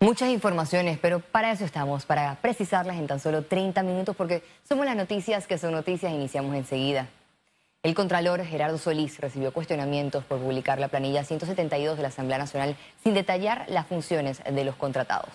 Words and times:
Muchas 0.00 0.28
informaciones, 0.30 0.98
pero 1.00 1.20
para 1.20 1.52
eso 1.52 1.64
estamos, 1.64 2.04
para 2.04 2.34
precisarlas 2.36 2.96
en 2.96 3.06
tan 3.06 3.20
solo 3.20 3.42
30 3.42 3.82
minutos, 3.82 4.14
porque 4.16 4.42
somos 4.68 4.84
las 4.84 4.96
noticias 4.96 5.46
que 5.46 5.58
son 5.58 5.72
noticias 5.72 6.12
e 6.12 6.14
iniciamos 6.14 6.54
enseguida. 6.54 7.08
El 7.82 7.94
Contralor 7.94 8.42
Gerardo 8.44 8.78
Solís 8.78 9.20
recibió 9.20 9.52
cuestionamientos 9.52 10.24
por 10.24 10.38
publicar 10.38 10.78
la 10.78 10.88
planilla 10.88 11.22
172 11.22 11.96
de 11.96 12.02
la 12.02 12.08
Asamblea 12.08 12.38
Nacional 12.38 12.76
sin 13.02 13.12
detallar 13.12 13.66
las 13.68 13.86
funciones 13.86 14.42
de 14.42 14.64
los 14.64 14.74
contratados. 14.76 15.28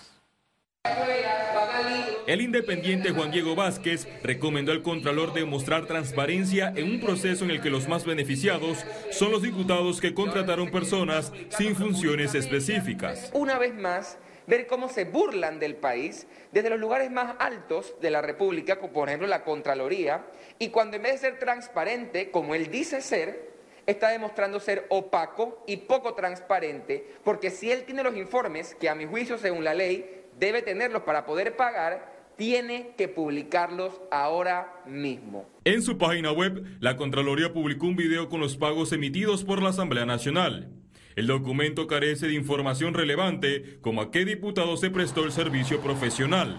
El 2.26 2.42
independiente 2.42 3.12
Juan 3.12 3.32
Diego 3.32 3.56
Vázquez 3.56 4.08
recomendó 4.24 4.72
al 4.72 4.82
Contralor 4.84 5.34
demostrar 5.34 5.86
transparencia 5.88 6.72
en 6.76 6.92
un 6.92 7.00
proceso 7.00 7.44
en 7.44 7.52
el 7.52 7.62
que 7.62 7.70
los 7.70 7.88
más 7.88 8.06
beneficiados 8.06 8.86
son 9.12 9.32
los 9.32 9.42
diputados 9.42 10.00
que 10.00 10.14
contrataron 10.14 10.70
personas 10.70 11.32
sin 11.50 11.76
funciones 11.76 12.36
específicas. 12.36 13.32
Una 13.34 13.58
vez 13.58 13.76
más, 13.76 14.20
ver 14.50 14.68
cómo 14.68 14.90
se 14.90 15.06
burlan 15.06 15.60
del 15.60 15.76
país 15.76 16.28
desde 16.52 16.72
los 16.72 16.80
lugares 16.80 17.12
más 17.12 17.36
altos 17.40 17.96
de 18.02 18.10
la 18.10 18.22
República, 18.22 18.80
como 18.80 18.92
por 18.92 19.08
ejemplo 19.08 19.28
la 19.28 19.44
Contraloría, 19.44 20.26
y 20.58 20.70
cuando 20.70 20.98
en 20.98 21.04
vez 21.04 21.14
de 21.14 21.30
ser 21.30 21.40
transparente, 21.40 22.32
como 22.32 22.56
él 22.56 22.72
dice 22.72 23.02
ser, 23.02 23.48
está 23.86 24.10
demostrando 24.10 24.60
ser 24.60 24.86
opaco 24.90 25.64
y 25.68 25.78
poco 25.78 26.16
transparente, 26.16 27.06
porque 27.24 27.52
si 27.52 27.72
él 27.72 27.84
tiene 27.84 28.04
los 28.04 28.16
informes, 28.18 28.76
que 28.76 28.90
a 28.90 28.96
mi 28.96 29.06
juicio 29.06 29.38
según 29.38 29.64
la 29.64 29.74
ley 29.74 30.26
debe 30.40 30.62
tenerlos 30.64 31.04
para 31.04 31.26
poder 31.26 31.56
pagar, 31.56 32.18
tiene 32.36 32.94
que 32.98 33.08
publicarlos 33.08 34.00
ahora 34.10 34.82
mismo. 34.86 35.46
En 35.66 35.82
su 35.82 35.98
página 35.98 36.32
web, 36.32 36.64
la 36.80 36.96
Contraloría 36.96 37.52
publicó 37.52 37.86
un 37.86 37.98
video 37.98 38.30
con 38.30 38.40
los 38.40 38.58
pagos 38.58 38.94
emitidos 38.94 39.44
por 39.44 39.62
la 39.62 39.70
Asamblea 39.70 40.06
Nacional. 40.06 40.79
El 41.20 41.28
documento 41.28 41.86
carece 41.86 42.28
de 42.28 42.34
información 42.34 42.94
relevante 42.94 43.78
como 43.82 44.02
a 44.02 44.10
qué 44.10 44.24
diputado 44.24 44.78
se 44.78 44.90
prestó 44.90 45.26
el 45.26 45.34
servicio 45.34 45.82
profesional. 45.82 46.56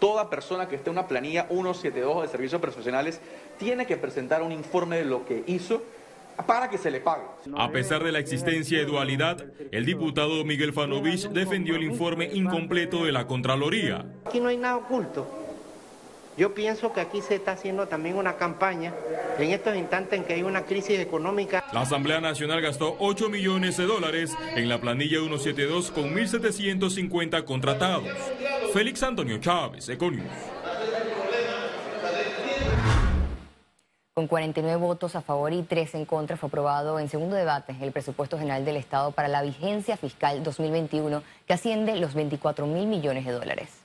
Toda 0.00 0.28
persona 0.28 0.68
que 0.68 0.76
esté 0.76 0.90
en 0.90 0.98
una 0.98 1.08
planilla 1.08 1.46
172 1.48 2.20
de 2.20 2.28
servicios 2.28 2.60
profesionales 2.60 3.22
tiene 3.58 3.86
que 3.86 3.96
presentar 3.96 4.42
un 4.42 4.52
informe 4.52 4.98
de 4.98 5.06
lo 5.06 5.24
que 5.24 5.44
hizo 5.46 5.82
para 6.46 6.68
que 6.68 6.76
se 6.76 6.90
le 6.90 7.00
pague. 7.00 7.22
A 7.56 7.70
pesar 7.70 8.04
de 8.04 8.12
la 8.12 8.18
existencia 8.18 8.80
de 8.80 8.84
dualidad, 8.84 9.46
el 9.70 9.86
diputado 9.86 10.44
Miguel 10.44 10.74
Fanovich 10.74 11.30
defendió 11.30 11.76
el 11.76 11.84
informe 11.84 12.28
incompleto 12.34 13.06
de 13.06 13.12
la 13.12 13.26
Contraloría. 13.26 14.04
Aquí 14.26 14.40
no 14.40 14.48
hay 14.48 14.58
nada 14.58 14.76
oculto. 14.76 15.41
Yo 16.36 16.54
pienso 16.54 16.92
que 16.92 17.00
aquí 17.00 17.20
se 17.20 17.34
está 17.34 17.52
haciendo 17.52 17.88
también 17.88 18.16
una 18.16 18.36
campaña 18.36 18.94
en 19.38 19.50
estos 19.50 19.76
instantes 19.76 20.18
en 20.18 20.24
que 20.24 20.34
hay 20.34 20.42
una 20.42 20.62
crisis 20.62 20.98
económica. 20.98 21.62
La 21.72 21.82
Asamblea 21.82 22.20
Nacional 22.20 22.62
gastó 22.62 22.96
8 23.00 23.28
millones 23.28 23.76
de 23.76 23.84
dólares 23.84 24.34
en 24.56 24.68
la 24.68 24.80
planilla 24.80 25.18
172 25.18 25.90
con 25.90 26.14
1.750 26.14 27.44
contratados. 27.44 28.08
Félix 28.72 29.02
Antonio 29.02 29.38
Chávez, 29.38 29.88
Econius. 29.90 30.24
Con 34.14 34.26
49 34.26 34.76
votos 34.76 35.16
a 35.16 35.22
favor 35.22 35.52
y 35.52 35.62
3 35.62 35.94
en 35.94 36.04
contra 36.04 36.36
fue 36.36 36.48
aprobado 36.48 36.98
en 36.98 37.08
segundo 37.08 37.34
debate 37.34 37.74
el 37.80 37.92
presupuesto 37.92 38.38
general 38.38 38.64
del 38.64 38.76
Estado 38.76 39.10
para 39.12 39.28
la 39.28 39.42
vigencia 39.42 39.96
fiscal 39.96 40.42
2021 40.42 41.22
que 41.46 41.52
asciende 41.54 41.96
los 41.96 42.14
24 42.14 42.66
mil 42.66 42.86
millones 42.86 43.24
de 43.24 43.32
dólares. 43.32 43.81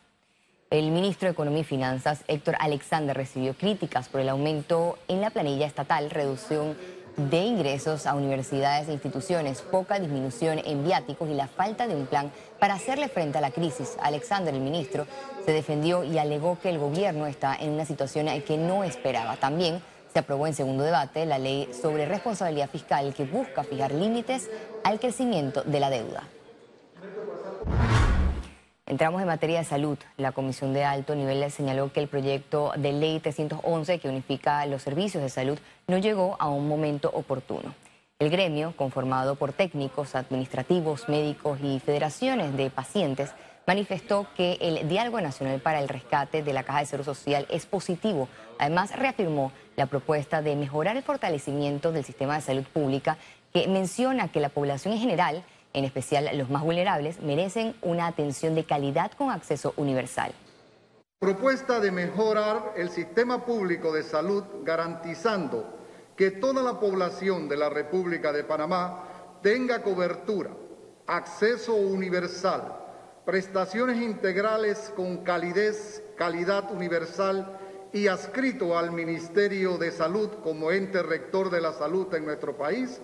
El 0.70 0.92
ministro 0.92 1.28
de 1.28 1.32
Economía 1.32 1.62
y 1.62 1.64
Finanzas, 1.64 2.26
Héctor 2.28 2.58
Alexander, 2.60 3.16
recibió 3.16 3.54
críticas 3.54 4.10
por 4.10 4.20
el 4.20 4.28
aumento 4.28 4.98
en 5.08 5.22
la 5.22 5.30
planilla 5.30 5.66
estatal, 5.66 6.10
reducción 6.10 6.76
de 7.16 7.38
ingresos 7.38 8.06
a 8.06 8.16
universidades 8.16 8.90
e 8.90 8.92
instituciones, 8.92 9.62
poca 9.62 9.98
disminución 9.98 10.60
en 10.66 10.84
viáticos 10.84 11.30
y 11.30 11.36
la 11.36 11.48
falta 11.48 11.88
de 11.88 11.96
un 11.96 12.06
plan 12.06 12.34
para 12.60 12.74
hacerle 12.74 13.08
frente 13.08 13.38
a 13.38 13.42
la 13.42 13.52
crisis. 13.52 13.96
Alexander, 14.02 14.54
el 14.54 14.60
ministro, 14.60 15.08
se 15.46 15.54
defendió 15.54 16.04
y 16.04 16.18
alegó 16.18 16.60
que 16.60 16.68
el 16.68 16.80
gobierno 16.80 17.28
está 17.28 17.56
en 17.56 17.70
una 17.70 17.86
situación 17.86 18.28
que 18.42 18.58
no 18.58 18.84
esperaba. 18.84 19.38
También 19.38 19.82
se 20.12 20.20
aprobó 20.20 20.48
en 20.48 20.54
segundo 20.54 20.84
debate 20.84 21.26
la 21.26 21.40
ley 21.40 21.70
sobre 21.82 22.06
responsabilidad 22.06 22.70
fiscal 22.70 23.14
que 23.14 23.24
busca 23.24 23.64
fijar 23.64 23.94
límites 23.94 24.50
al 24.84 25.00
crecimiento 25.00 25.64
de 25.64 25.80
la 25.80 25.90
deuda. 25.90 26.24
Entramos 28.88 29.22
en 29.22 29.28
materia 29.28 29.60
de 29.60 29.66
salud. 29.66 29.98
La 30.16 30.32
Comisión 30.32 30.74
de 30.74 30.86
Alto 30.86 31.14
Nivel 31.14 31.52
señaló 31.52 31.92
que 31.92 32.00
el 32.00 32.08
proyecto 32.08 32.72
de 32.78 32.94
ley 32.94 33.20
311 33.20 34.00
que 34.00 34.08
unifica 34.08 34.66
los 34.66 34.82
servicios 34.82 35.22
de 35.22 35.28
salud 35.28 35.60
no 35.88 35.98
llegó 35.98 36.38
a 36.40 36.48
un 36.48 36.70
momento 36.70 37.12
oportuno. 37.14 37.76
El 38.18 38.30
gremio, 38.30 38.74
conformado 38.78 39.36
por 39.36 39.52
técnicos, 39.52 40.16
administrativos, 40.16 41.10
médicos 41.10 41.60
y 41.62 41.82
federaciones 41.82 42.56
de 42.56 42.70
pacientes, 42.70 43.34
manifestó 43.68 44.26
que 44.38 44.58
el 44.62 44.88
Diálogo 44.88 45.20
Nacional 45.20 45.60
para 45.60 45.82
el 45.82 45.90
Rescate 45.90 46.42
de 46.42 46.54
la 46.54 46.64
Caja 46.64 46.80
de 46.80 46.86
Seguro 46.86 47.04
Social 47.04 47.46
es 47.50 47.66
positivo. 47.66 48.30
Además, 48.58 48.96
reafirmó 48.96 49.52
la 49.76 49.88
propuesta 49.88 50.42
de 50.42 50.56
mejorar 50.56 50.96
el 50.96 51.04
fortalecimiento 51.04 51.92
del 51.92 52.06
sistema 52.06 52.36
de 52.36 52.42
salud 52.42 52.64
pública, 52.64 53.18
que 53.54 53.68
menciona 53.68 54.30
que 54.30 54.40
la 54.40 54.48
población 54.48 54.94
en 54.94 55.02
general 55.02 55.44
en 55.78 55.86
especial 55.86 56.30
los 56.36 56.50
más 56.50 56.64
vulnerables, 56.64 57.22
merecen 57.22 57.76
una 57.84 58.08
atención 58.08 58.56
de 58.56 58.64
calidad 58.64 59.12
con 59.12 59.30
acceso 59.30 59.74
universal. 59.78 60.34
Propuesta 61.20 61.80
de 61.80 61.92
mejorar 61.92 62.74
el 62.76 62.90
sistema 62.90 63.46
público 63.46 63.92
de 63.94 64.02
salud 64.02 64.44
garantizando 64.64 65.78
que 66.16 66.32
toda 66.32 66.64
la 66.64 66.80
población 66.80 67.48
de 67.48 67.58
la 67.58 67.70
República 67.70 68.34
de 68.34 68.44
Panamá 68.44 69.04
tenga 69.44 69.84
cobertura, 69.84 70.50
acceso 71.06 71.76
universal, 71.76 72.76
prestaciones 73.24 73.98
integrales 73.98 74.92
con 74.96 75.18
calidez, 75.18 76.02
calidad 76.18 76.72
universal 76.72 77.60
y 77.94 78.08
adscrito 78.08 78.78
al 78.78 78.92
Ministerio 78.92 79.78
de 79.78 79.92
Salud 79.92 80.30
como 80.44 80.72
ente 80.72 81.04
rector 81.04 81.52
de 81.52 81.62
la 81.62 81.74
salud 81.74 82.12
en 82.16 82.26
nuestro 82.26 82.58
país, 82.58 83.00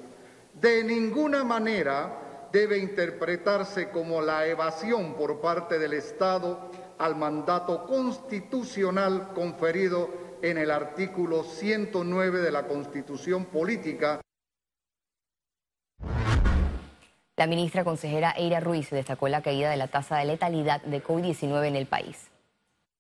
de 0.60 0.84
ninguna 0.84 1.44
manera 1.44 2.23
debe 2.54 2.78
interpretarse 2.78 3.90
como 3.90 4.22
la 4.22 4.46
evasión 4.46 5.16
por 5.16 5.42
parte 5.42 5.80
del 5.80 5.94
Estado 5.94 6.70
al 7.00 7.16
mandato 7.16 7.88
constitucional 7.88 9.34
conferido 9.34 10.38
en 10.44 10.60
el 10.60 10.70
artículo 10.70 11.44
109 11.44 12.42
de 12.42 12.52
la 12.52 12.68
Constitución 12.68 13.46
Política. 13.46 14.22
La 17.36 17.48
ministra 17.48 17.84
consejera 17.84 18.36
Eira 18.38 18.60
Ruiz 18.60 18.92
destacó 18.92 19.28
la 19.28 19.42
caída 19.42 19.72
de 19.72 19.78
la 19.78 19.88
tasa 19.88 20.18
de 20.18 20.26
letalidad 20.26 20.84
de 20.84 21.04
COVID-19 21.04 21.66
en 21.66 21.76
el 21.76 21.88
país. 21.88 22.30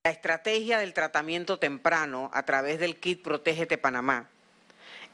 La 0.03 0.09
estrategia 0.09 0.79
del 0.79 0.95
tratamiento 0.95 1.59
temprano 1.59 2.31
a 2.33 2.41
través 2.43 2.79
del 2.79 2.99
kit 2.99 3.21
Protégete 3.21 3.77
Panamá 3.77 4.29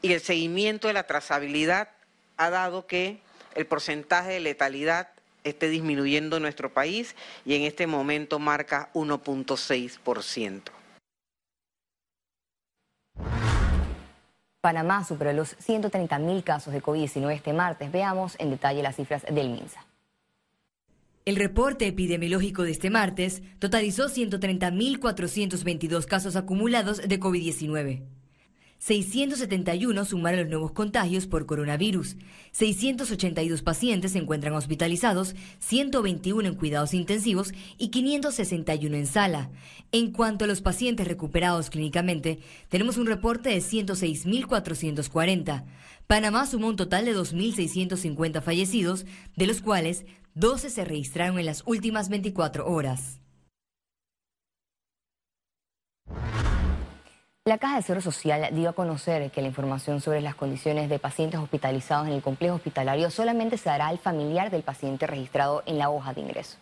y 0.00 0.14
el 0.14 0.20
seguimiento 0.20 0.88
de 0.88 0.94
la 0.94 1.06
trazabilidad 1.06 1.90
ha 2.38 2.48
dado 2.48 2.86
que 2.86 3.20
el 3.54 3.66
porcentaje 3.66 4.32
de 4.32 4.40
letalidad 4.40 5.08
esté 5.44 5.68
disminuyendo 5.68 6.36
en 6.36 6.42
nuestro 6.42 6.72
país 6.72 7.14
y 7.44 7.54
en 7.54 7.62
este 7.62 7.86
momento 7.86 8.38
marca 8.38 8.90
1.6%. 8.94 10.70
Panamá 14.60 15.04
superó 15.04 15.32
los 15.32 15.56
130 15.58 16.18
mil 16.18 16.44
casos 16.44 16.74
de 16.74 16.82
COVID-19 16.82 17.32
este 17.32 17.54
martes. 17.54 17.90
Veamos 17.90 18.36
en 18.38 18.50
detalle 18.50 18.82
las 18.82 18.96
cifras 18.96 19.22
del 19.22 19.48
MINSA. 19.48 19.86
El 21.24 21.36
reporte 21.36 21.86
epidemiológico 21.86 22.62
de 22.62 22.72
este 22.72 22.90
martes 22.90 23.42
totalizó 23.58 24.08
130.422 24.08 26.04
casos 26.06 26.36
acumulados 26.36 27.06
de 27.06 27.20
COVID-19. 27.20 28.19
671 28.80 30.04
sumaron 30.06 30.40
los 30.40 30.48
nuevos 30.48 30.72
contagios 30.72 31.26
por 31.26 31.44
coronavirus. 31.44 32.16
682 32.52 33.60
pacientes 33.60 34.12
se 34.12 34.18
encuentran 34.18 34.54
hospitalizados, 34.54 35.36
121 35.58 36.48
en 36.48 36.54
cuidados 36.54 36.94
intensivos 36.94 37.52
y 37.76 37.88
561 37.88 38.96
en 38.96 39.06
sala. 39.06 39.50
En 39.92 40.12
cuanto 40.12 40.46
a 40.46 40.48
los 40.48 40.62
pacientes 40.62 41.06
recuperados 41.06 41.68
clínicamente, 41.68 42.38
tenemos 42.70 42.96
un 42.96 43.06
reporte 43.06 43.50
de 43.50 43.58
106.440. 43.58 45.64
Panamá 46.06 46.46
sumó 46.46 46.68
un 46.68 46.76
total 46.76 47.04
de 47.04 47.14
2.650 47.14 48.40
fallecidos, 48.40 49.04
de 49.36 49.46
los 49.46 49.60
cuales 49.60 50.06
12 50.34 50.70
se 50.70 50.86
registraron 50.86 51.38
en 51.38 51.44
las 51.44 51.64
últimas 51.66 52.08
24 52.08 52.66
horas. 52.66 53.19
La 57.50 57.58
Caja 57.58 57.78
de 57.78 57.82
Seguro 57.82 58.00
Social 58.00 58.48
dio 58.52 58.68
a 58.68 58.74
conocer 58.74 59.28
que 59.32 59.42
la 59.42 59.48
información 59.48 60.00
sobre 60.00 60.20
las 60.20 60.36
condiciones 60.36 60.88
de 60.88 61.00
pacientes 61.00 61.40
hospitalizados 61.40 62.06
en 62.06 62.12
el 62.12 62.22
complejo 62.22 62.54
hospitalario 62.54 63.10
solamente 63.10 63.58
se 63.58 63.68
dará 63.68 63.88
al 63.88 63.98
familiar 63.98 64.52
del 64.52 64.62
paciente 64.62 65.08
registrado 65.08 65.64
en 65.66 65.76
la 65.76 65.90
hoja 65.90 66.14
de 66.14 66.20
ingreso. 66.20 66.58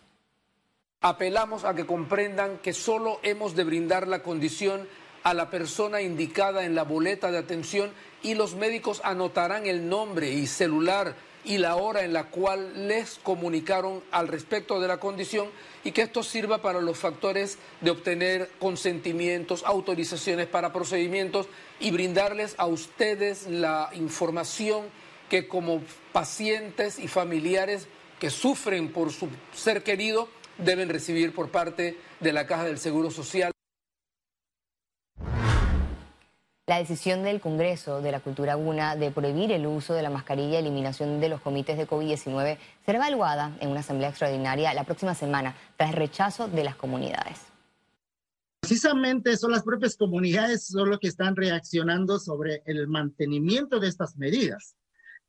Apelamos 1.01 1.63
a 1.63 1.75
que 1.75 1.85
comprendan 1.85 2.57
que 2.57 2.73
solo 2.73 3.19
hemos 3.21 3.55
de 3.55 3.65
brindar 3.65 4.07
la 4.07 4.23
condición 4.23 4.87
a 5.21 5.35
la 5.35 5.51
persona 5.51 6.01
indicada 6.01 6.65
en 6.65 6.73
la 6.73 6.85
boleta 6.85 7.29
de 7.29 7.37
atención 7.37 7.91
y 8.23 8.33
los 8.33 8.55
médicos 8.55 8.99
anotarán 9.03 9.67
el 9.67 9.89
nombre 9.89 10.31
y 10.31 10.47
celular 10.47 11.13
y 11.45 11.57
la 11.57 11.75
hora 11.75 12.03
en 12.03 12.13
la 12.13 12.25
cual 12.25 12.87
les 12.87 13.19
comunicaron 13.23 14.01
al 14.11 14.27
respecto 14.27 14.79
de 14.79 14.87
la 14.87 14.99
condición 14.99 15.47
y 15.83 15.91
que 15.91 16.01
esto 16.01 16.23
sirva 16.23 16.61
para 16.61 16.81
los 16.81 16.97
factores 16.97 17.57
de 17.81 17.91
obtener 17.91 18.49
consentimientos, 18.59 19.63
autorizaciones 19.65 20.47
para 20.47 20.73
procedimientos 20.73 21.47
y 21.79 21.91
brindarles 21.91 22.55
a 22.57 22.67
ustedes 22.67 23.47
la 23.47 23.89
información 23.93 24.85
que 25.29 25.47
como 25.47 25.81
pacientes 26.11 26.99
y 26.99 27.07
familiares 27.07 27.87
que 28.19 28.29
sufren 28.29 28.91
por 28.91 29.11
su 29.11 29.29
ser 29.53 29.83
querido 29.83 30.27
deben 30.57 30.89
recibir 30.89 31.33
por 31.33 31.49
parte 31.49 31.97
de 32.19 32.33
la 32.33 32.45
Caja 32.45 32.65
del 32.65 32.79
Seguro 32.79 33.11
Social. 33.11 33.53
La 36.69 36.77
decisión 36.77 37.23
del 37.23 37.41
Congreso 37.41 37.99
de 37.99 38.11
la 38.11 38.19
Cultura 38.19 38.53
Guna 38.53 38.95
de 38.95 39.09
prohibir 39.09 39.51
el 39.51 39.65
uso 39.65 39.95
de 39.95 40.03
la 40.03 40.11
mascarilla 40.11 40.59
y 40.59 40.61
eliminación 40.61 41.19
de 41.19 41.27
los 41.27 41.41
comités 41.41 41.79
de 41.79 41.87
COVID-19 41.87 42.59
será 42.85 42.99
evaluada 42.99 43.57
en 43.59 43.71
una 43.71 43.79
asamblea 43.79 44.09
extraordinaria 44.09 44.71
la 44.75 44.83
próxima 44.83 45.15
semana 45.15 45.55
tras 45.77 45.89
el 45.89 45.95
rechazo 45.95 46.47
de 46.47 46.63
las 46.63 46.75
comunidades. 46.75 47.39
Precisamente 48.59 49.35
son 49.35 49.49
las 49.53 49.63
propias 49.63 49.97
comunidades 49.97 50.67
son 50.67 50.95
que 50.99 51.07
están 51.07 51.35
reaccionando 51.35 52.19
sobre 52.19 52.61
el 52.67 52.87
mantenimiento 52.87 53.79
de 53.79 53.87
estas 53.87 54.15
medidas. 54.15 54.75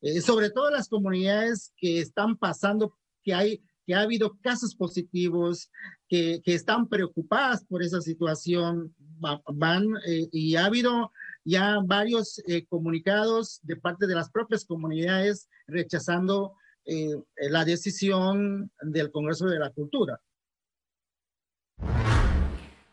Eh, 0.03 0.21
sobre 0.21 0.51
todo 0.51 0.71
las 0.71 0.91
comunidades 0.91 1.73
que 1.79 2.01
están 2.01 2.37
pasando, 2.37 2.99
que 3.25 3.33
hay 3.33 3.63
que 3.87 3.95
ha 3.95 4.03
habido 4.03 4.39
casos 4.43 4.75
positivos, 4.75 5.71
que, 6.07 6.43
que 6.45 6.55
están 6.55 6.87
preocupadas 6.87 7.65
por 7.65 7.83
esa 7.83 8.01
situación, 8.01 8.95
van 9.21 9.87
eh, 10.07 10.29
y 10.33 10.57
ha 10.57 10.67
habido 10.67 11.13
ya 11.45 11.79
varios 11.85 12.43
eh, 12.47 12.67
comunicados 12.67 13.61
de 13.63 13.77
parte 13.77 14.07
de 14.07 14.15
las 14.15 14.31
propias 14.31 14.65
comunidades 14.65 15.49
rechazando 15.67 16.55
eh, 16.85 17.15
la 17.51 17.65
decisión 17.65 18.71
del 18.83 19.11
Congreso 19.11 19.47
de 19.47 19.59
la 19.59 19.71
Cultura. 19.71 20.21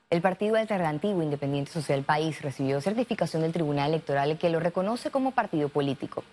El 0.10 0.22
Partido 0.22 0.56
Alternativo 0.56 1.22
Independiente 1.22 1.72
Social 1.72 2.04
País 2.04 2.42
recibió 2.42 2.80
certificación 2.80 3.42
del 3.42 3.52
Tribunal 3.52 3.90
Electoral 3.90 4.38
que 4.38 4.50
lo 4.50 4.60
reconoce 4.60 5.12
como 5.12 5.32
partido 5.32 5.68
político. 5.68 6.24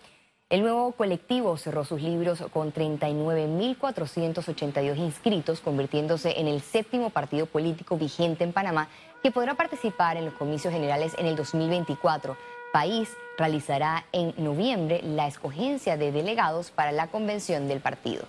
El 0.50 0.62
nuevo 0.62 0.92
colectivo 0.92 1.56
cerró 1.56 1.84
sus 1.84 2.02
libros 2.02 2.44
con 2.52 2.70
39.482 2.72 4.98
inscritos, 4.98 5.60
convirtiéndose 5.60 6.38
en 6.38 6.48
el 6.48 6.60
séptimo 6.60 7.08
partido 7.08 7.46
político 7.46 7.96
vigente 7.96 8.44
en 8.44 8.52
Panamá 8.52 8.88
que 9.22 9.30
podrá 9.30 9.54
participar 9.54 10.18
en 10.18 10.26
los 10.26 10.34
comicios 10.34 10.70
generales 10.72 11.14
en 11.18 11.24
el 11.26 11.34
2024. 11.34 12.36
País 12.74 13.08
realizará 13.38 14.04
en 14.12 14.34
noviembre 14.36 15.00
la 15.02 15.26
escogencia 15.26 15.96
de 15.96 16.12
delegados 16.12 16.70
para 16.70 16.92
la 16.92 17.06
convención 17.06 17.66
del 17.66 17.80
partido. 17.80 18.26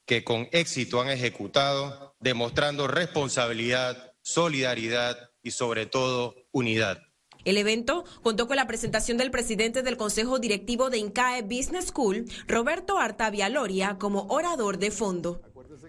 que 0.06 0.22
con 0.22 0.46
éxito 0.52 1.00
han 1.00 1.08
ejecutado, 1.08 2.14
demostrando 2.20 2.88
responsabilidad, 2.88 4.12
solidaridad 4.20 5.30
y 5.42 5.52
sobre 5.52 5.86
todo 5.86 6.34
unidad. 6.52 7.05
El 7.46 7.58
evento 7.58 8.04
contó 8.24 8.48
con 8.48 8.56
la 8.56 8.66
presentación 8.66 9.18
del 9.18 9.30
presidente 9.30 9.84
del 9.84 9.96
Consejo 9.96 10.40
Directivo 10.40 10.90
de 10.90 10.98
INCAE 10.98 11.42
Business 11.42 11.86
School, 11.86 12.24
Roberto 12.48 12.98
Artavia 12.98 13.48
Loria, 13.48 13.98
como 14.00 14.26
orador 14.30 14.78
de 14.78 14.90
fondo. 14.90 15.40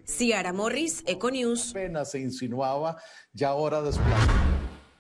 Ciara 0.06 0.54
Morris, 0.54 1.04
Econews. 1.08 1.72
Apenas 1.72 2.12
se 2.12 2.20
insinuaba, 2.20 3.02
ya 3.34 3.50
ahora 3.50 3.82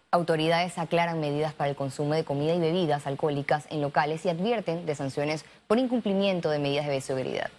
Autoridades 0.09 0.79
aclaran 0.79 1.19
medidas 1.19 1.53
para 1.53 1.69
el 1.69 1.75
consumo 1.75 2.15
de 2.15 2.23
comida 2.23 2.55
y 2.55 2.59
bebidas 2.59 3.05
alcohólicas 3.05 3.67
en 3.69 3.81
locales 3.83 4.25
y 4.25 4.29
advierten 4.29 4.87
de 4.87 4.95
sanciones 4.95 5.45
por 5.67 5.77
incumplimiento 5.77 6.49
de 6.49 6.57
medidas 6.57 6.87
de 6.87 6.93
bioseguridad. 6.93 7.51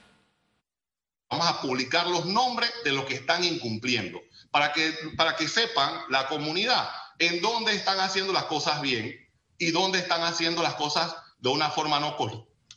Vamos 1.31 1.47
a 1.47 1.63
publicar 1.63 2.09
los 2.09 2.27
nombres 2.27 2.73
de 2.85 2.91
los 2.91 3.05
que 3.05 3.15
están 3.15 3.45
incumpliendo 3.45 4.19
para 4.51 4.73
que, 4.73 4.93
para 5.17 5.37
que 5.37 5.47
sepan 5.47 6.01
la 6.09 6.27
comunidad 6.27 6.89
en 7.19 7.41
dónde 7.41 7.75
están 7.75 8.01
haciendo 8.01 8.33
las 8.33 8.45
cosas 8.45 8.81
bien 8.81 9.15
y 9.59 9.71
dónde 9.71 9.99
están 9.99 10.23
haciendo 10.23 10.63
las 10.63 10.75
cosas 10.75 11.15
de 11.39 11.49
una 11.49 11.71
forma 11.71 12.01
no, 12.01 12.17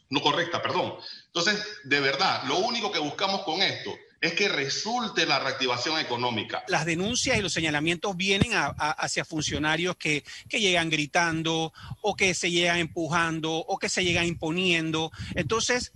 no 0.10 0.22
correcta, 0.22 0.62
perdón. 0.62 0.96
Entonces, 1.28 1.64
de 1.84 2.00
verdad, 2.00 2.44
lo 2.46 2.60
único 2.60 2.92
que 2.92 3.00
buscamos 3.00 3.44
con 3.44 3.62
esto 3.62 3.92
es 4.20 4.34
que 4.34 4.48
resulte 4.48 5.26
la 5.26 5.40
reactivación 5.40 6.00
económica. 6.00 6.64
Las 6.68 6.86
denuncias 6.86 7.38
y 7.38 7.42
los 7.42 7.54
señalamientos 7.54 8.16
vienen 8.16 8.52
hacia 8.54 9.26
funcionarios 9.26 9.96
que, 9.98 10.24
que, 10.48 10.60
llegan 10.60 10.92
gritando 10.92 11.74
o 12.02 12.16
que 12.16 12.36
se 12.36 12.52
llegan 12.52 12.78
empujando 12.78 13.52
o 13.52 13.80
que 13.80 13.90
se 13.90 14.04
llegan 14.04 14.26
imponiendo. 14.26 15.12
Entonces, 15.34 15.92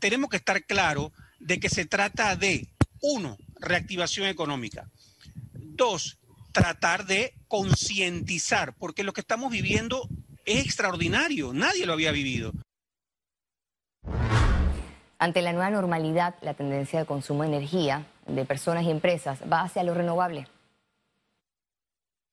tenemos 0.00 0.30
que 0.30 0.38
estar 0.38 0.64
claros 0.64 1.12
de 1.38 1.60
que 1.60 1.68
se 1.68 1.84
trata 1.84 2.34
de, 2.34 2.68
uno, 3.00 3.38
reactivación 3.60 4.26
económica. 4.26 4.90
Dos, 5.52 6.18
tratar 6.52 7.06
de 7.06 7.34
concientizar, 7.48 8.74
porque 8.76 9.04
lo 9.04 9.12
que 9.12 9.20
estamos 9.20 9.50
viviendo 9.50 10.08
es 10.44 10.64
extraordinario, 10.64 11.52
nadie 11.52 11.86
lo 11.86 11.92
había 11.92 12.12
vivido. 12.12 12.52
Ante 15.18 15.42
la 15.42 15.52
nueva 15.52 15.70
normalidad, 15.70 16.36
la 16.40 16.54
tendencia 16.54 16.98
de 16.98 17.06
consumo 17.06 17.42
de 17.42 17.48
energía 17.48 18.06
de 18.26 18.44
personas 18.44 18.84
y 18.84 18.90
empresas 18.90 19.40
va 19.50 19.62
hacia 19.62 19.84
lo 19.84 19.92
renovable. 19.92 20.46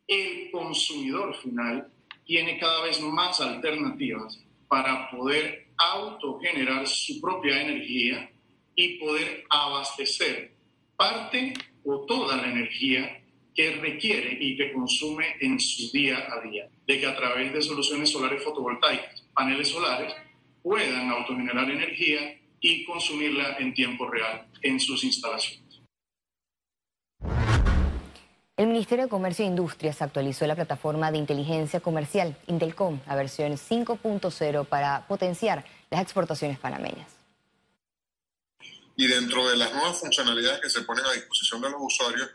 El 0.08 0.50
consumidor 0.52 1.36
final 1.36 1.92
tiene 2.26 2.58
cada 2.60 2.84
vez 2.84 3.02
más 3.02 3.42
alternativas 3.42 4.40
para 4.70 5.12
poder 5.12 5.68
autogenerar 5.78 6.88
su 6.88 7.20
propia 7.20 7.62
energía 7.62 8.30
y 8.76 9.00
poder 9.00 9.44
abastecer 9.50 10.56
parte 10.96 11.54
o 11.84 12.06
toda 12.06 12.38
la 12.38 12.48
energía 12.48 13.22
que 13.58 13.72
requiere 13.72 14.38
y 14.40 14.56
que 14.56 14.72
consume 14.72 15.36
en 15.42 15.60
su 15.60 15.92
día 15.92 16.28
a 16.32 16.48
día, 16.48 16.70
de 16.86 17.00
que 17.00 17.08
a 17.08 17.16
través 17.16 17.52
de 17.52 17.62
soluciones 17.64 18.12
solares 18.12 18.44
fotovoltaicas, 18.44 19.24
paneles 19.34 19.70
solares, 19.70 20.14
puedan 20.62 21.10
autogenerar 21.10 21.68
energía 21.72 22.40
y 22.62 22.86
consumirla 22.86 23.58
en 23.58 23.74
tiempo 23.74 24.08
real 24.08 24.46
en 24.62 24.80
sus 24.80 25.04
instalaciones. 25.04 25.82
El 28.56 28.68
Ministerio 28.68 29.06
de 29.06 29.10
Comercio 29.10 29.44
e 29.44 29.48
Industrias 29.48 30.04
actualizó 30.04 30.46
la 30.46 30.56
plataforma 30.56 31.12
de 31.12 31.18
inteligencia 31.18 31.80
comercial 31.80 32.38
Intelcom 32.46 33.00
a 33.08 33.16
versión 33.16 33.54
5.0 33.54 34.68
para 34.68 35.08
potenciar 35.08 35.66
las 35.90 36.02
exportaciones 36.02 36.60
panameñas. 36.60 37.08
Y 38.96 39.08
dentro 39.08 39.48
de 39.50 39.58
las 39.58 39.74
nuevas 39.74 40.00
funcionalidades 40.00 40.60
que 40.60 40.70
se 40.70 40.82
ponen 40.82 41.06
a 41.06 41.14
disposición 41.14 41.62
de 41.62 41.70
los 41.70 41.82
usuarios, 41.82 42.30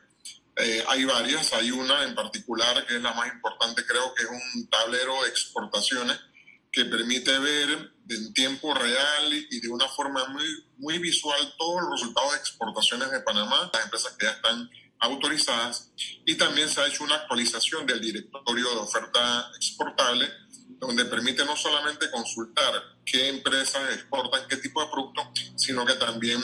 eh, 0.62 0.85
hay 0.88 1.04
varias. 1.04 1.52
Hay 1.52 1.71
una 1.71 2.04
en 2.04 2.14
particular 2.14 2.87
que 2.87 2.97
es 2.97 3.02
la 3.02 3.12
más 3.14 3.33
importante, 3.33 3.85
creo 3.87 4.14
que 4.14 4.23
es 4.23 4.28
un 4.31 4.69
tablero 4.69 5.23
de 5.23 5.28
exportaciones 5.28 6.19
que 6.71 6.85
permite 6.87 7.38
ver 7.38 7.92
en 8.09 8.33
tiempo 8.33 8.73
real 8.73 9.33
y 9.33 9.61
de 9.61 9.69
una 9.69 9.88
forma 9.88 10.26
muy, 10.28 10.45
muy 10.78 10.99
visual 10.99 11.54
todos 11.59 11.83
los 11.83 12.00
resultados 12.00 12.33
de 12.33 12.38
exportaciones 12.38 13.11
de 13.11 13.21
Panamá, 13.21 13.71
las 13.73 13.85
empresas 13.85 14.16
que 14.19 14.26
ya 14.26 14.33
están 14.33 14.71
autorizadas 15.00 15.90
y 16.25 16.37
también 16.37 16.69
se 16.69 16.81
ha 16.81 16.87
hecho 16.87 17.04
una 17.04 17.16
actualización 17.16 17.85
del 17.87 18.00
directorio 18.00 18.71
de 18.71 18.76
oferta 18.76 19.50
exportable 19.57 20.31
donde 20.78 21.04
permite 21.04 21.45
no 21.45 21.57
solamente 21.57 22.11
consultar 22.11 22.73
qué 23.04 23.28
empresas 23.28 23.83
exportan 23.95 24.49
qué 24.49 24.57
tipo 24.57 24.83
de 24.83 24.90
producto, 24.90 25.31
sino 25.57 25.85
que 25.85 25.95
también 25.95 26.40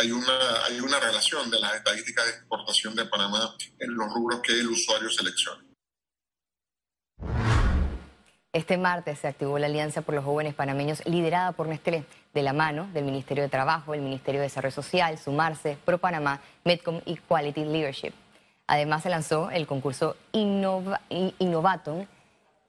hay 0.00 0.12
una, 0.12 0.64
hay 0.66 0.80
una 0.80 0.98
relación 0.98 1.50
de 1.50 1.60
las 1.60 1.74
estadísticas 1.74 2.24
de 2.24 2.30
exportación 2.32 2.94
de 2.94 3.04
Panamá 3.04 3.54
en 3.78 3.94
los 3.94 4.12
rubros 4.12 4.40
que 4.40 4.58
el 4.58 4.68
usuario 4.68 5.10
selecciona. 5.10 5.62
Este 8.52 8.78
martes 8.78 9.20
se 9.20 9.28
activó 9.28 9.58
la 9.58 9.66
Alianza 9.66 10.02
por 10.02 10.14
los 10.14 10.24
Jóvenes 10.24 10.54
Panameños 10.54 11.04
liderada 11.06 11.52
por 11.52 11.68
Nestlé, 11.68 12.04
de 12.32 12.42
la 12.42 12.52
mano 12.52 12.88
del 12.92 13.04
Ministerio 13.04 13.42
de 13.44 13.48
Trabajo, 13.48 13.94
el 13.94 14.00
Ministerio 14.00 14.40
de 14.40 14.46
Desarrollo 14.46 14.74
Social, 14.74 15.18
Sumarse, 15.18 15.76
Pro 15.84 15.98
Panamá, 15.98 16.40
Medcom 16.64 17.00
y 17.04 17.16
Quality 17.16 17.64
Leadership. 17.64 18.12
Además 18.66 19.02
se 19.02 19.10
lanzó 19.10 19.50
el 19.50 19.66
concurso 19.66 20.16
Innovaton, 20.32 22.08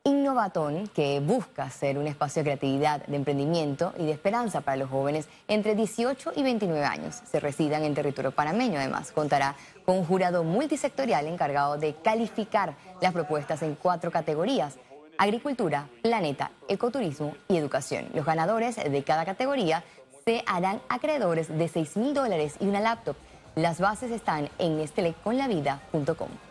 Innovaton, 0.03 0.87
que 0.87 1.19
busca 1.19 1.69
ser 1.69 1.97
un 1.97 2.07
espacio 2.07 2.41
de 2.41 2.49
creatividad, 2.49 3.05
de 3.05 3.15
emprendimiento 3.15 3.93
y 3.97 4.05
de 4.05 4.11
esperanza 4.11 4.61
para 4.61 4.77
los 4.77 4.89
jóvenes 4.89 5.27
entre 5.47 5.75
18 5.75 6.33
y 6.35 6.43
29 6.43 6.83
años. 6.83 7.21
Se 7.29 7.39
residan 7.39 7.83
en 7.83 7.93
territorio 7.93 8.31
panameño, 8.31 8.79
además. 8.79 9.11
Contará 9.11 9.55
con 9.85 9.97
un 9.97 10.05
jurado 10.05 10.43
multisectorial 10.43 11.27
encargado 11.27 11.77
de 11.77 11.93
calificar 11.95 12.75
las 12.99 13.13
propuestas 13.13 13.61
en 13.61 13.75
cuatro 13.75 14.09
categorías 14.09 14.77
agricultura, 15.21 15.87
planeta, 16.01 16.49
ecoturismo 16.67 17.35
y 17.47 17.57
educación. 17.57 18.07
Los 18.15 18.25
ganadores 18.25 18.77
de 18.77 19.03
cada 19.03 19.23
categoría 19.23 19.83
se 20.25 20.43
harán 20.47 20.81
acreedores 20.89 21.47
de 21.47 21.67
6 21.67 21.97
mil 21.97 22.13
dólares 22.15 22.55
y 22.59 22.65
una 22.65 22.79
laptop. 22.79 23.15
Las 23.53 23.79
bases 23.79 24.09
están 24.09 24.49
en 24.57 24.79
esteleconlavida.com. 24.79 26.50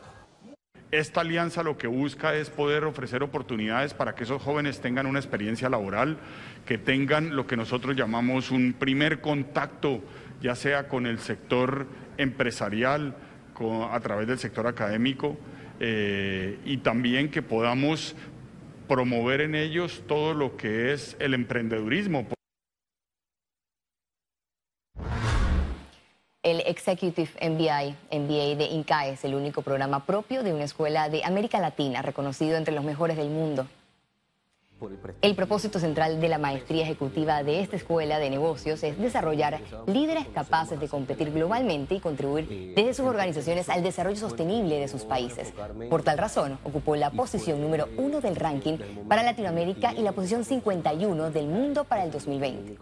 Esta 0.93 1.21
alianza 1.21 1.63
lo 1.63 1.79
que 1.79 1.87
busca 1.87 2.35
es 2.35 2.51
poder 2.51 2.85
ofrecer 2.85 3.23
oportunidades 3.23 3.95
para 3.95 4.17
que 4.17 4.25
esos 4.25 4.43
jóvenes 4.43 4.81
tengan 4.81 5.07
una 5.07 5.21
experiencia 5.21 5.69
laboral, 5.69 6.19
que 6.67 6.79
tengan 6.79 7.37
lo 7.37 7.47
que 7.47 7.57
nosotros 7.57 7.95
llamamos 7.95 8.51
un 8.51 8.73
primer 8.73 9.21
contacto, 9.21 10.03
ya 10.43 10.57
sea 10.57 10.89
con 10.89 11.07
el 11.07 11.21
sector 11.21 11.87
empresarial, 12.19 13.15
a 13.91 14.01
través 14.01 14.27
del 14.27 14.39
sector 14.39 14.67
académico, 14.67 15.37
eh, 15.81 16.59
y 16.65 16.79
también 16.79 17.31
que 17.31 17.43
podamos 17.43 18.17
promover 18.89 19.43
en 19.43 19.55
ellos 19.55 20.03
todo 20.09 20.35
lo 20.35 20.57
que 20.57 20.93
es 20.93 21.17
el 21.21 21.35
emprendedurismo. 21.35 22.27
Executive 26.71 27.31
MBA, 27.43 27.97
MBA 28.17 28.55
de 28.55 28.69
INCAE 28.71 29.15
es 29.15 29.25
el 29.25 29.35
único 29.35 29.63
programa 29.63 30.07
propio 30.07 30.45
de 30.45 30.55
una 30.55 30.63
escuela 30.63 31.09
de 31.09 31.25
América 31.25 31.59
Latina 31.59 32.01
reconocido 32.01 32.57
entre 32.57 32.73
los 32.73 32.85
mejores 32.85 33.17
del 33.17 33.29
mundo. 33.29 33.67
El 35.21 35.35
propósito 35.35 35.81
central 35.81 36.21
de 36.21 36.29
la 36.29 36.39
maestría 36.39 36.85
ejecutiva 36.85 37.43
de 37.43 37.61
esta 37.61 37.75
escuela 37.75 38.21
de 38.21 38.31
negocios 38.31 38.85
es 38.85 38.97
desarrollar 38.99 39.61
líderes 39.87 40.29
capaces 40.29 40.79
de 40.79 40.89
competir 40.89 41.33
globalmente 41.33 41.97
y 41.97 42.01
contribuir 42.01 42.73
desde 42.77 42.95
sus 42.95 43.07
organizaciones 43.07 43.69
al 43.69 43.83
desarrollo 43.83 44.17
sostenible 44.17 44.79
de 44.79 44.87
sus 44.87 45.03
países. 45.03 45.53
Por 45.91 46.05
tal 46.05 46.19
razón, 46.19 46.57
ocupó 46.63 46.95
la 46.95 47.11
posición 47.11 47.61
número 47.61 47.89
uno 47.97 48.21
del 48.21 48.37
ranking 48.37 48.79
para 49.09 49.25
Latinoamérica 49.25 49.93
y 49.93 50.03
la 50.03 50.13
posición 50.13 50.45
51 50.45 51.31
del 51.33 51.49
mundo 51.49 51.83
para 51.83 52.05
el 52.05 52.13
2020. 52.13 52.79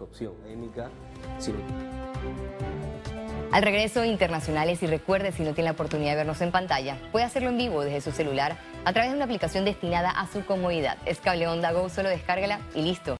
Al 3.51 3.63
regreso, 3.63 4.05
internacionales 4.05 4.83
y 4.83 4.87
recuerde 4.87 5.31
si 5.31 5.41
no 5.41 5.53
tiene 5.53 5.69
la 5.69 5.71
oportunidad 5.71 6.11
de 6.11 6.17
vernos 6.17 6.39
en 6.41 6.51
pantalla, 6.51 6.97
puede 7.11 7.25
hacerlo 7.25 7.49
en 7.49 7.57
vivo 7.57 7.83
desde 7.83 7.99
su 7.99 8.11
celular 8.11 8.57
a 8.85 8.93
través 8.93 9.09
de 9.09 9.15
una 9.15 9.25
aplicación 9.25 9.65
destinada 9.65 10.11
a 10.11 10.27
su 10.27 10.45
comodidad. 10.45 10.99
Es 11.07 11.19
Cable 11.19 11.47
Onda 11.47 11.71
Go, 11.71 11.89
solo 11.89 12.09
descárgala 12.09 12.59
y 12.75 12.83
listo. 12.83 13.17